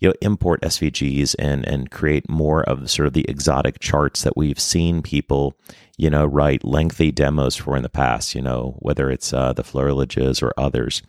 you 0.00 0.08
know 0.08 0.14
import 0.20 0.60
SVGs 0.62 1.36
and 1.38 1.66
and 1.66 1.90
create 1.90 2.28
more 2.28 2.62
of 2.64 2.90
sort 2.90 3.06
of 3.06 3.12
the 3.12 3.24
exotic 3.28 3.78
charts 3.78 4.22
that 4.22 4.36
we've 4.36 4.60
seen 4.60 5.02
people 5.02 5.54
you 5.96 6.10
know 6.10 6.26
write 6.26 6.64
lengthy 6.64 7.12
demos 7.12 7.56
for 7.56 7.76
in 7.76 7.82
the 7.82 7.88
past. 7.88 8.34
You 8.34 8.42
know 8.42 8.76
whether 8.80 9.10
it's 9.10 9.32
uh, 9.32 9.52
the 9.52 9.62
Flerlages 9.62 10.42
or 10.42 10.52
others. 10.56 11.02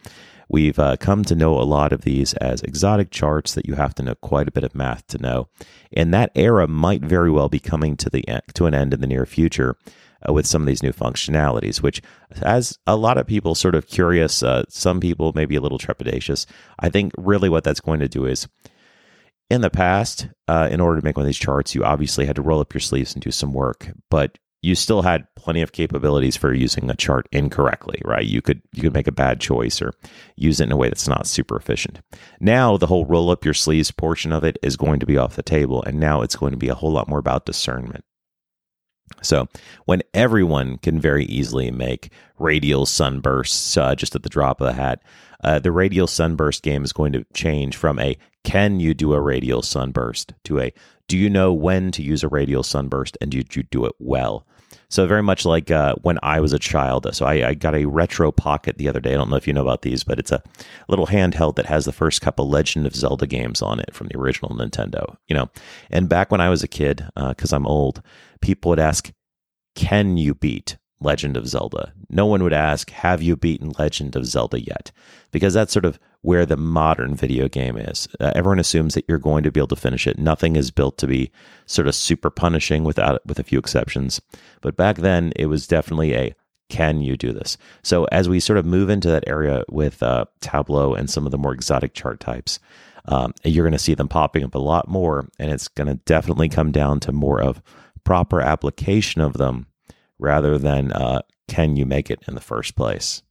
We've 0.50 0.78
uh, 0.78 0.98
come 0.98 1.24
to 1.26 1.36
know 1.36 1.60
a 1.60 1.64
lot 1.64 1.94
of 1.94 2.02
these 2.02 2.34
as 2.36 2.62
exotic 2.62 3.12
charts 3.12 3.54
that 3.56 3.68
you 3.68 3.76
have 3.76 3.96
to 3.96 4.04
know 4.04 4.16
quite 4.16 4.48
a 4.48 4.52
bit 4.52 4.64
of 4.64 4.76
math 4.76 5.08
to 5.08 5.18
know. 5.18 5.48
And 5.92 6.14
that 6.14 6.32
era 6.36 6.68
might 6.68 7.02
very 7.02 7.32
well 7.32 7.50
be 7.50 7.60
coming 7.60 7.98
to 7.98 8.10
the 8.10 8.24
to 8.54 8.66
an 8.66 8.74
end 8.74 8.94
in 8.94 9.02
the 9.02 9.08
near 9.08 9.26
future 9.26 9.76
uh, 10.28 10.34
with 10.34 10.46
some 10.46 10.62
of 10.62 10.68
these 10.68 10.84
new 10.84 10.94
functionalities, 10.94 11.82
which 11.82 12.02
has 12.42 12.78
a 12.88 12.96
lot 12.96 13.18
of 13.18 13.28
people 13.28 13.56
sort 13.56 13.76
of 13.76 13.88
curious. 13.88 14.44
Uh, 14.44 14.64
some 14.70 15.00
people 15.00 15.32
maybe 15.36 15.56
a 15.56 15.62
little 15.62 15.80
trepidatious. 15.80 16.46
I 16.80 16.90
think 16.90 17.14
really 17.18 17.50
what 17.50 17.64
that's 17.64 17.82
going 17.82 18.00
to 18.00 18.08
do 18.08 18.26
is 18.26 18.48
in 19.50 19.62
the 19.62 19.70
past, 19.70 20.28
uh, 20.48 20.68
in 20.72 20.80
order 20.80 21.00
to 21.00 21.06
make 21.06 21.18
one 21.18 21.26
of 21.26 21.28
these 21.28 21.38
charts, 21.38 21.76
you 21.76 21.84
obviously 21.84 22.26
had 22.26 22.36
to 22.38 22.42
roll 22.42 22.60
up 22.60 22.74
your 22.74 22.82
sleeves 22.82 23.14
and 23.14 23.22
do 23.22 23.32
some 23.32 23.54
work. 23.54 23.92
But 24.10 24.40
you 24.64 24.76
still 24.76 25.02
had 25.02 25.28
plenty 25.36 25.62
of 25.62 25.74
capabilities 25.74 26.38
for 26.38 26.54
using 26.54 26.90
a 26.90 26.96
chart 26.96 27.28
incorrectly, 27.34 28.02
right? 28.06 28.26
You 28.26 28.42
could 28.42 28.62
you 28.72 28.82
could 28.82 28.94
make 28.94 29.08
a 29.08 29.12
bad 29.12 29.42
choice 29.42 29.82
or 29.82 29.92
use 30.38 30.62
it 30.62 30.64
in 30.64 30.72
a 30.72 30.78
way 30.78 30.88
that's 30.88 31.08
not 31.08 31.28
super 31.28 31.58
efficient. 31.58 32.00
Now 32.40 32.78
the 32.78 32.88
whole 32.88 33.06
roll 33.06 33.30
up 33.30 33.44
your 33.44 33.54
sleeves 33.54 33.92
portion 33.92 34.32
of 34.32 34.46
it 34.46 34.58
is 34.64 34.78
going 34.78 35.02
to 35.02 35.06
be 35.06 35.18
off 35.18 35.36
the 35.36 35.44
table, 35.44 35.84
and 35.84 36.00
now 36.00 36.22
it's 36.22 36.38
going 36.38 36.52
to 36.52 36.58
be 36.58 36.70
a 36.70 36.76
whole 36.76 36.92
lot 36.92 37.10
more 37.10 37.20
about 37.20 37.46
discernment. 37.46 38.06
So, 39.22 39.48
when 39.86 40.02
everyone 40.14 40.78
can 40.78 41.00
very 41.00 41.26
easily 41.26 41.72
make 41.72 42.12
radial 42.40 42.86
sunbursts 42.86 43.78
uh, 43.78 43.96
just 43.96 44.16
at 44.16 44.24
the 44.24 44.30
drop 44.30 44.60
of 44.60 44.68
the 44.68 44.74
hat, 44.74 45.02
uh, 45.44 45.60
the 45.60 45.72
radial 45.72 46.08
sunburst 46.08 46.64
game 46.64 46.84
is 46.84 46.94
going 46.94 47.14
to 47.14 47.26
change 47.34 47.76
from 47.76 48.00
a 48.00 48.18
can 48.44 48.80
you 48.80 48.94
do 48.94 49.14
a 49.14 49.22
radial 49.22 49.62
sunburst 49.62 50.34
to 50.44 50.60
a 50.60 50.74
do 51.08 51.18
you 51.18 51.30
know 51.30 51.54
when 51.54 51.92
to 51.92 52.02
use 52.02 52.24
a 52.24 52.28
radial 52.28 52.64
sunburst 52.64 53.18
and 53.22 53.32
did 53.32 53.56
you 53.56 53.64
do 53.64 53.86
it 53.86 53.94
well? 54.00 54.46
So 54.90 55.08
very 55.08 55.24
much 55.24 55.46
like 55.46 55.72
uh, 55.72 55.96
when 56.02 56.20
I 56.24 56.40
was 56.40 56.54
a 56.54 56.60
child. 56.60 57.08
So 57.14 57.26
I, 57.26 57.50
I, 57.50 57.54
got 57.54 57.76
a 57.76 57.86
retro 57.86 58.32
pocket 58.32 58.78
the 58.78 58.88
other 58.88 59.00
day. 59.00 59.14
I 59.14 59.18
don't 59.18 59.30
know 59.30 59.36
if 59.36 59.48
you 59.48 59.54
know 59.54 59.62
about 59.62 59.82
these, 59.82 60.04
but 60.04 60.20
it's 60.20 60.32
a 60.32 60.44
little 60.88 61.08
handheld 61.08 61.56
that 61.56 61.66
has 61.66 61.86
the 61.86 61.92
first 61.92 62.22
couple 62.22 62.50
Legend 62.50 62.86
of 62.86 62.96
Zelda 62.96 63.28
games 63.28 63.62
on 63.62 63.80
it 63.80 63.94
from 63.94 64.08
the 64.08 64.18
original 64.18 64.56
Nintendo. 64.56 65.18
You 65.28 65.36
know, 65.36 65.50
and 65.90 66.10
back 66.10 66.32
when 66.32 66.42
I 66.42 66.50
was 66.50 66.64
a 66.64 66.68
kid, 66.68 67.06
because 67.16 67.54
uh, 67.54 67.56
I'm 67.56 67.68
old, 67.68 68.02
people 68.42 68.70
would 68.70 68.80
ask, 68.80 69.12
"Can 69.76 70.18
you 70.18 70.34
beat 70.34 70.78
Legend 71.00 71.38
of 71.38 71.48
Zelda?" 71.48 71.94
No 72.10 72.26
one 72.26 72.44
would 72.44 72.54
ask, 72.54 72.92
"Have 72.92 73.22
you 73.22 73.36
beaten 73.36 73.74
Legend 73.78 74.16
of 74.16 74.26
Zelda 74.26 74.60
yet?" 74.60 74.92
Because 75.32 75.54
that's 75.54 75.74
sort 75.74 75.86
of 75.86 76.00
where 76.24 76.46
the 76.46 76.58
modern 76.58 77.16
video 77.16 77.48
game 77.48 77.78
is. 77.78 78.08
Uh, 78.20 78.32
everyone 78.34 78.60
assumes 78.60 78.96
that 78.96 79.06
you're 79.08 79.20
going 79.20 79.44
to 79.44 79.52
be 79.52 79.60
able 79.60 79.68
to 79.68 79.76
finish 79.76 80.08
it. 80.08 80.18
Nothing 80.18 80.56
is 80.56 80.72
built 80.72 80.98
to 80.98 81.08
be 81.08 81.32
sort 81.66 81.88
of 81.88 81.94
super 81.94 82.30
punishing 82.30 82.84
without 82.84 83.22
with 83.26 83.40
a 83.40 83.44
few 83.44 83.60
exceptions. 83.60 84.22
But 84.62 84.78
back 84.78 84.98
then 84.98 85.34
it 85.36 85.46
was 85.48 85.68
definitely 85.68 86.16
a 86.16 86.34
can 86.70 87.02
you 87.02 87.18
do 87.18 87.34
this? 87.34 87.58
So 87.84 88.06
as 88.06 88.28
we 88.28 88.40
sort 88.40 88.58
of 88.58 88.66
move 88.66 88.90
into 88.90 89.10
that 89.10 89.26
area 89.28 89.64
with 89.70 90.02
uh, 90.02 90.26
Tableau 90.40 90.96
and 90.96 91.10
some 91.10 91.26
of 91.26 91.32
the 91.32 91.38
more 91.38 91.54
exotic 91.54 91.94
chart 91.94 92.20
types, 92.20 92.58
um, 93.06 93.34
you're 93.44 93.66
going 93.66 93.74
to 93.74 93.80
see 93.80 93.94
them 93.94 94.08
popping 94.08 94.44
up 94.44 94.56
a 94.56 94.60
lot 94.60 94.88
more, 94.88 95.28
and 95.38 95.52
it's 95.52 95.68
going 95.68 95.88
to 95.88 95.96
definitely 96.06 96.48
come 96.50 96.72
down 96.72 97.00
to 97.02 97.12
more 97.12 97.42
of 97.42 97.62
proper 98.06 98.42
application 98.42 99.22
of 99.22 99.34
them 99.34 99.68
rather 100.20 100.58
than 100.58 100.94
uh, 100.94 101.22
can 101.48 101.76
you 101.76 101.86
make 101.86 102.10
it 102.10 102.24
in 102.28 102.34
the 102.34 102.42
first 102.42 102.76
place. 102.76 103.22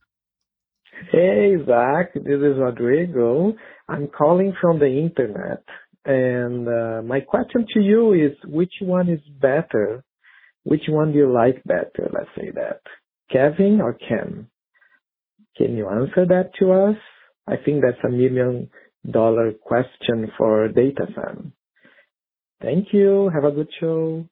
Hey 1.10 1.56
Zach, 1.66 2.14
this 2.14 2.24
is 2.24 2.58
Rodrigo. 2.58 3.54
I'm 3.88 4.08
calling 4.08 4.54
from 4.60 4.78
the 4.78 4.86
internet, 4.86 5.64
and 6.04 6.68
uh, 6.68 7.02
my 7.02 7.20
question 7.20 7.66
to 7.74 7.80
you 7.80 8.12
is: 8.12 8.32
which 8.44 8.72
one 8.80 9.08
is 9.08 9.20
better? 9.40 10.04
Which 10.64 10.82
one 10.88 11.12
do 11.12 11.18
you 11.18 11.32
like 11.32 11.62
better? 11.64 12.10
Let's 12.12 12.30
say 12.36 12.50
that 12.54 12.82
Kevin 13.30 13.80
or 13.80 13.94
Ken. 13.94 14.48
Can 15.56 15.76
you 15.76 15.88
answer 15.88 16.26
that 16.26 16.50
to 16.60 16.72
us? 16.72 16.96
I 17.48 17.56
think 17.56 17.82
that's 17.82 18.04
a 18.04 18.10
million 18.10 18.70
dollar 19.10 19.52
question 19.52 20.30
for 20.38 20.68
data 20.68 21.06
fam. 21.14 21.52
Thank 22.60 22.88
you. 22.92 23.30
Have 23.34 23.44
a 23.44 23.50
good 23.50 23.68
show. 23.80 24.26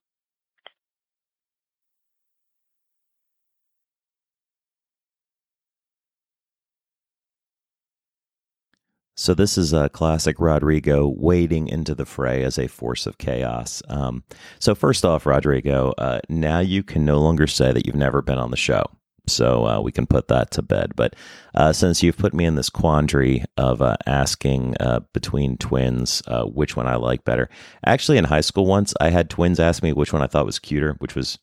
So 9.20 9.34
this 9.34 9.58
is 9.58 9.74
a 9.74 9.90
classic 9.90 10.40
Rodrigo 10.40 11.06
wading 11.06 11.68
into 11.68 11.94
the 11.94 12.06
fray 12.06 12.42
as 12.42 12.58
a 12.58 12.68
force 12.68 13.06
of 13.06 13.18
chaos. 13.18 13.82
Um, 13.86 14.24
so 14.58 14.74
first 14.74 15.04
off, 15.04 15.26
Rodrigo, 15.26 15.92
uh, 15.98 16.20
now 16.30 16.60
you 16.60 16.82
can 16.82 17.04
no 17.04 17.20
longer 17.20 17.46
say 17.46 17.70
that 17.70 17.84
you've 17.84 17.94
never 17.94 18.22
been 18.22 18.38
on 18.38 18.50
the 18.50 18.56
show. 18.56 18.82
So 19.26 19.66
uh, 19.66 19.80
we 19.82 19.92
can 19.92 20.06
put 20.06 20.28
that 20.28 20.50
to 20.52 20.62
bed. 20.62 20.92
But 20.96 21.16
uh, 21.54 21.74
since 21.74 22.02
you've 22.02 22.16
put 22.16 22.32
me 22.32 22.46
in 22.46 22.54
this 22.54 22.70
quandary 22.70 23.44
of 23.58 23.82
uh, 23.82 23.98
asking 24.06 24.76
uh, 24.80 25.00
between 25.12 25.58
twins 25.58 26.22
uh, 26.26 26.44
which 26.44 26.74
one 26.74 26.86
I 26.86 26.96
like 26.96 27.22
better, 27.22 27.50
actually 27.84 28.16
in 28.16 28.24
high 28.24 28.40
school 28.40 28.64
once 28.64 28.94
I 29.02 29.10
had 29.10 29.28
twins 29.28 29.60
ask 29.60 29.82
me 29.82 29.92
which 29.92 30.14
one 30.14 30.22
I 30.22 30.28
thought 30.28 30.46
was 30.46 30.58
cuter, 30.58 30.94
which 30.94 31.14
was 31.14 31.38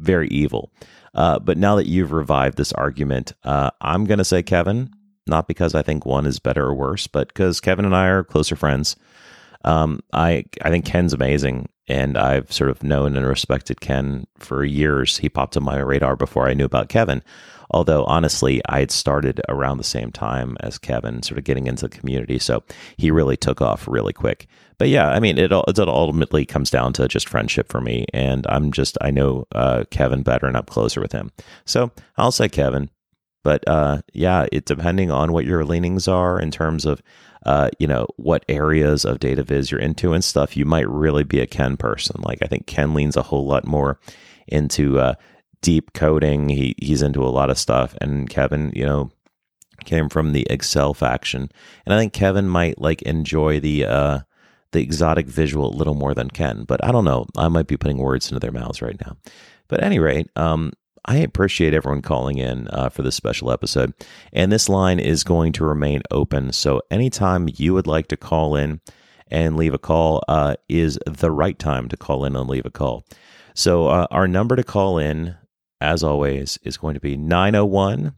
very 0.00 0.28
evil. 0.28 0.70
but 1.14 1.56
now 1.56 1.76
that 1.76 1.86
you've 1.86 2.12
revived 2.12 2.58
this 2.58 2.74
argument, 2.74 3.32
I'm 3.42 4.04
going 4.04 4.18
to 4.18 4.24
say 4.24 4.42
Kevin 4.42 4.90
not 5.28 5.48
because 5.48 5.74
I 5.74 5.82
think 5.82 6.04
one 6.06 6.26
is 6.26 6.38
better 6.38 6.66
or 6.66 6.74
worse, 6.74 7.06
but 7.06 7.28
because 7.28 7.60
Kevin 7.60 7.84
and 7.84 7.94
I 7.94 8.06
are 8.08 8.24
closer 8.24 8.56
friends. 8.56 8.96
Um, 9.64 10.00
I 10.12 10.44
I 10.62 10.70
think 10.70 10.84
Ken's 10.84 11.12
amazing, 11.12 11.68
and 11.88 12.16
I've 12.16 12.52
sort 12.52 12.70
of 12.70 12.82
known 12.82 13.16
and 13.16 13.26
respected 13.26 13.80
Ken 13.80 14.26
for 14.38 14.64
years. 14.64 15.18
He 15.18 15.28
popped 15.28 15.56
on 15.56 15.64
my 15.64 15.78
radar 15.78 16.16
before 16.16 16.48
I 16.48 16.54
knew 16.54 16.64
about 16.64 16.88
Kevin. 16.88 17.22
Although 17.70 18.04
honestly, 18.04 18.62
I 18.66 18.80
had 18.80 18.90
started 18.90 19.42
around 19.48 19.76
the 19.76 19.84
same 19.84 20.10
time 20.10 20.56
as 20.60 20.78
Kevin, 20.78 21.22
sort 21.22 21.36
of 21.38 21.44
getting 21.44 21.66
into 21.66 21.86
the 21.86 21.96
community, 21.96 22.38
so 22.38 22.62
he 22.96 23.10
really 23.10 23.36
took 23.36 23.60
off 23.60 23.86
really 23.86 24.12
quick. 24.12 24.46
But 24.78 24.88
yeah, 24.88 25.10
I 25.10 25.20
mean, 25.20 25.36
it, 25.36 25.52
it 25.52 25.78
ultimately 25.78 26.46
comes 26.46 26.70
down 26.70 26.92
to 26.94 27.08
just 27.08 27.28
friendship 27.28 27.70
for 27.70 27.80
me, 27.80 28.06
and 28.14 28.46
I'm 28.48 28.72
just 28.72 28.96
I 29.00 29.10
know 29.10 29.46
uh, 29.52 29.84
Kevin 29.90 30.22
better, 30.22 30.46
and 30.46 30.56
I'm 30.56 30.64
closer 30.64 31.00
with 31.00 31.12
him, 31.12 31.30
so 31.66 31.90
I'll 32.16 32.32
say 32.32 32.48
Kevin. 32.48 32.90
But 33.42 33.66
uh, 33.68 34.02
yeah, 34.12 34.46
it 34.52 34.64
depending 34.64 35.10
on 35.10 35.32
what 35.32 35.44
your 35.44 35.64
leanings 35.64 36.08
are 36.08 36.40
in 36.40 36.50
terms 36.50 36.84
of 36.84 37.02
uh, 37.46 37.70
you 37.78 37.86
know 37.86 38.06
what 38.16 38.44
areas 38.48 39.04
of 39.04 39.20
data 39.20 39.42
viz 39.42 39.70
you're 39.70 39.80
into 39.80 40.12
and 40.12 40.24
stuff, 40.24 40.56
you 40.56 40.64
might 40.64 40.88
really 40.88 41.24
be 41.24 41.40
a 41.40 41.46
Ken 41.46 41.76
person. 41.76 42.20
Like 42.22 42.38
I 42.42 42.46
think 42.46 42.66
Ken 42.66 42.94
leans 42.94 43.16
a 43.16 43.22
whole 43.22 43.46
lot 43.46 43.66
more 43.66 43.98
into 44.46 44.98
uh, 44.98 45.14
deep 45.62 45.92
coding. 45.92 46.48
He 46.48 46.74
he's 46.78 47.02
into 47.02 47.24
a 47.24 47.30
lot 47.30 47.50
of 47.50 47.58
stuff, 47.58 47.94
and 48.00 48.28
Kevin, 48.28 48.72
you 48.74 48.84
know, 48.84 49.10
came 49.84 50.08
from 50.08 50.32
the 50.32 50.46
Excel 50.50 50.94
faction, 50.94 51.50
and 51.86 51.94
I 51.94 51.98
think 51.98 52.12
Kevin 52.12 52.48
might 52.48 52.80
like 52.80 53.02
enjoy 53.02 53.60
the 53.60 53.84
uh, 53.84 54.18
the 54.72 54.80
exotic 54.80 55.26
visual 55.26 55.72
a 55.72 55.76
little 55.76 55.94
more 55.94 56.14
than 56.14 56.30
Ken. 56.30 56.64
But 56.64 56.84
I 56.84 56.92
don't 56.92 57.04
know. 57.04 57.26
I 57.36 57.48
might 57.48 57.66
be 57.66 57.76
putting 57.76 57.98
words 57.98 58.28
into 58.28 58.40
their 58.40 58.52
mouths 58.52 58.82
right 58.82 59.00
now. 59.00 59.16
But 59.68 59.80
at 59.80 59.86
any 59.86 59.98
rate, 59.98 60.28
um, 60.36 60.72
I 61.08 61.16
appreciate 61.16 61.72
everyone 61.72 62.02
calling 62.02 62.36
in 62.36 62.68
uh, 62.68 62.90
for 62.90 63.00
this 63.00 63.16
special 63.16 63.50
episode. 63.50 63.94
And 64.30 64.52
this 64.52 64.68
line 64.68 65.00
is 65.00 65.24
going 65.24 65.54
to 65.54 65.64
remain 65.64 66.02
open. 66.10 66.52
So 66.52 66.82
anytime 66.90 67.48
you 67.56 67.72
would 67.72 67.86
like 67.86 68.08
to 68.08 68.16
call 68.18 68.54
in 68.54 68.82
and 69.28 69.56
leave 69.56 69.72
a 69.72 69.78
call 69.78 70.22
uh, 70.28 70.56
is 70.68 70.98
the 71.06 71.30
right 71.30 71.58
time 71.58 71.88
to 71.88 71.96
call 71.96 72.26
in 72.26 72.36
and 72.36 72.46
leave 72.46 72.66
a 72.66 72.70
call. 72.70 73.06
So 73.54 73.88
uh, 73.88 74.06
our 74.10 74.28
number 74.28 74.54
to 74.54 74.62
call 74.62 74.98
in, 74.98 75.34
as 75.80 76.02
always, 76.02 76.58
is 76.62 76.76
going 76.76 76.92
to 76.92 77.00
be 77.00 77.16
901 77.16 78.12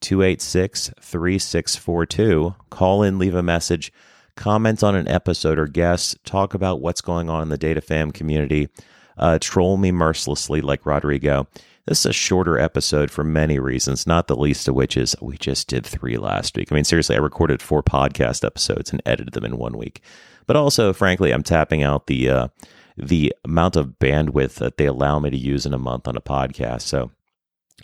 286 0.00 0.94
3642. 0.98 2.54
Call 2.70 3.02
in, 3.02 3.18
leave 3.18 3.34
a 3.34 3.42
message, 3.42 3.92
comment 4.34 4.82
on 4.82 4.94
an 4.94 5.08
episode 5.08 5.58
or 5.58 5.66
guest, 5.66 6.16
talk 6.24 6.54
about 6.54 6.80
what's 6.80 7.02
going 7.02 7.28
on 7.28 7.42
in 7.42 7.48
the 7.50 7.58
Data 7.58 7.82
Fam 7.82 8.10
community, 8.10 8.70
uh, 9.18 9.38
troll 9.38 9.76
me 9.76 9.92
mercilessly 9.92 10.62
like 10.62 10.86
Rodrigo 10.86 11.46
this 11.90 11.98
is 11.98 12.06
a 12.06 12.12
shorter 12.12 12.56
episode 12.56 13.10
for 13.10 13.24
many 13.24 13.58
reasons, 13.58 14.06
not 14.06 14.28
the 14.28 14.36
least 14.36 14.68
of 14.68 14.76
which 14.76 14.96
is 14.96 15.16
we 15.20 15.36
just 15.36 15.66
did 15.66 15.84
three 15.84 16.18
last 16.18 16.56
week. 16.56 16.70
I 16.70 16.76
mean, 16.76 16.84
seriously, 16.84 17.16
I 17.16 17.18
recorded 17.18 17.60
four 17.60 17.82
podcast 17.82 18.44
episodes 18.44 18.92
and 18.92 19.02
edited 19.04 19.34
them 19.34 19.44
in 19.44 19.58
one 19.58 19.76
week. 19.76 20.00
But 20.46 20.54
also, 20.54 20.92
frankly, 20.92 21.32
I'm 21.32 21.42
tapping 21.42 21.82
out 21.82 22.06
the 22.06 22.30
uh, 22.30 22.48
the 22.96 23.34
amount 23.44 23.74
of 23.74 23.98
bandwidth 23.98 24.54
that 24.54 24.76
they 24.76 24.86
allow 24.86 25.18
me 25.18 25.30
to 25.30 25.36
use 25.36 25.66
in 25.66 25.74
a 25.74 25.78
month 25.78 26.06
on 26.06 26.16
a 26.16 26.20
podcast. 26.20 26.82
So, 26.82 27.10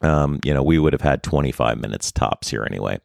um, 0.03 0.41
you 0.45 0.53
know, 0.53 0.63
we 0.63 0.79
would 0.79 0.93
have 0.93 1.03
had 1.03 1.23
25 1.23 1.79
minutes 1.79 2.13
tops 2.13 2.49
here 2.49 2.65
anyway. 2.65 3.01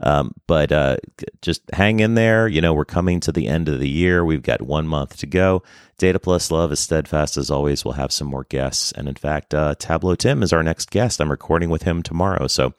Um, 0.00 0.32
but 0.46 0.70
uh, 0.70 0.96
just 1.42 1.62
hang 1.72 2.00
in 2.00 2.14
there. 2.14 2.46
You 2.46 2.60
know, 2.60 2.72
we're 2.72 2.84
coming 2.84 3.20
to 3.20 3.32
the 3.32 3.48
end 3.48 3.68
of 3.68 3.80
the 3.80 3.88
year. 3.88 4.24
We've 4.24 4.42
got 4.42 4.62
one 4.62 4.86
month 4.86 5.16
to 5.18 5.26
go. 5.26 5.62
Data 5.98 6.20
Plus 6.20 6.50
Love 6.52 6.70
is 6.70 6.78
steadfast 6.78 7.36
as 7.36 7.50
always. 7.50 7.84
We'll 7.84 7.94
have 7.94 8.12
some 8.12 8.28
more 8.28 8.44
guests. 8.44 8.92
And 8.92 9.08
in 9.08 9.16
fact, 9.16 9.54
uh, 9.54 9.74
Tableau 9.76 10.14
Tim 10.14 10.42
is 10.42 10.52
our 10.52 10.62
next 10.62 10.90
guest. 10.90 11.20
I'm 11.20 11.30
recording 11.30 11.70
with 11.70 11.82
him 11.82 12.02
tomorrow. 12.02 12.46
So 12.46 12.74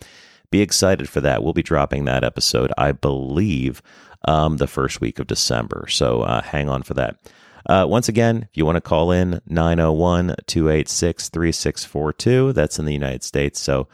be 0.51 0.61
excited 0.61 1.09
for 1.09 1.19
that. 1.21 1.43
We'll 1.43 1.53
be 1.53 1.61
dropping 1.61 2.05
that 2.05 2.23
episode, 2.23 2.71
I 2.77 2.93
believe, 2.93 3.81
um, 4.25 4.57
the 4.57 4.67
first 4.67 5.01
week 5.01 5.19
of 5.19 5.27
December. 5.27 5.87
So 5.89 6.21
uh, 6.21 6.41
hang 6.41 6.69
on 6.69 6.83
for 6.83 6.93
that. 6.93 7.17
Uh, 7.69 7.85
once 7.85 8.09
again, 8.09 8.47
if 8.49 8.57
you 8.57 8.65
want 8.65 8.77
to 8.77 8.81
call 8.81 9.11
in, 9.11 9.39
901 9.45 10.35
286 10.47 11.29
3642. 11.29 12.51
That's 12.51 12.79
in 12.79 12.85
the 12.85 12.93
United 12.93 13.23
States. 13.23 13.59
So 13.59 13.87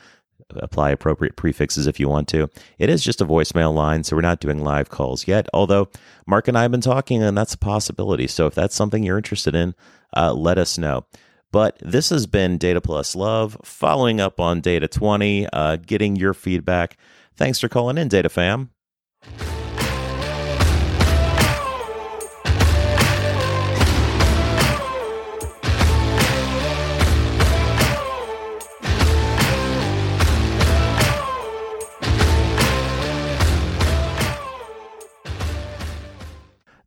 apply 0.56 0.92
appropriate 0.92 1.36
prefixes 1.36 1.86
if 1.86 2.00
you 2.00 2.08
want 2.08 2.30
to. 2.30 2.50
It 2.80 2.90
is 2.90 3.04
just 3.04 3.20
a 3.20 3.26
voicemail 3.26 3.74
line, 3.74 4.06
so 4.06 4.16
we're 4.16 4.22
not 4.22 4.40
doing 4.40 4.64
live 4.64 4.90
calls 4.90 5.28
yet. 5.28 5.50
Although 5.54 5.90
Mark 6.26 6.48
and 6.48 6.58
I 6.58 6.62
have 6.62 6.72
been 6.72 6.80
talking, 6.80 7.22
and 7.22 7.38
that's 7.38 7.54
a 7.54 7.58
possibility. 7.58 8.28
So 8.28 8.46
if 8.48 8.56
that's 8.56 8.76
something 8.76 9.04
you're 9.04 9.18
interested 9.18 9.56
in, 9.56 9.76
uh, 10.16 10.32
let 10.32 10.58
us 10.58 10.78
know. 10.78 11.06
But 11.52 11.78
this 11.82 12.12
has 12.12 12.28
been 12.28 12.58
Data 12.58 12.80
Plus 12.80 13.14
Love, 13.14 13.58
following 13.62 14.22
up 14.22 14.40
on 14.40 14.62
Data 14.62 14.88
20, 14.88 15.48
uh, 15.52 15.76
getting 15.78 16.16
your 16.16 16.34
feedback. 16.34 16.98
Thanks 17.36 17.60
for 17.60 17.68
calling 17.68 17.98
in, 17.98 18.08
Data 18.08 18.30
Fam. 18.30 18.72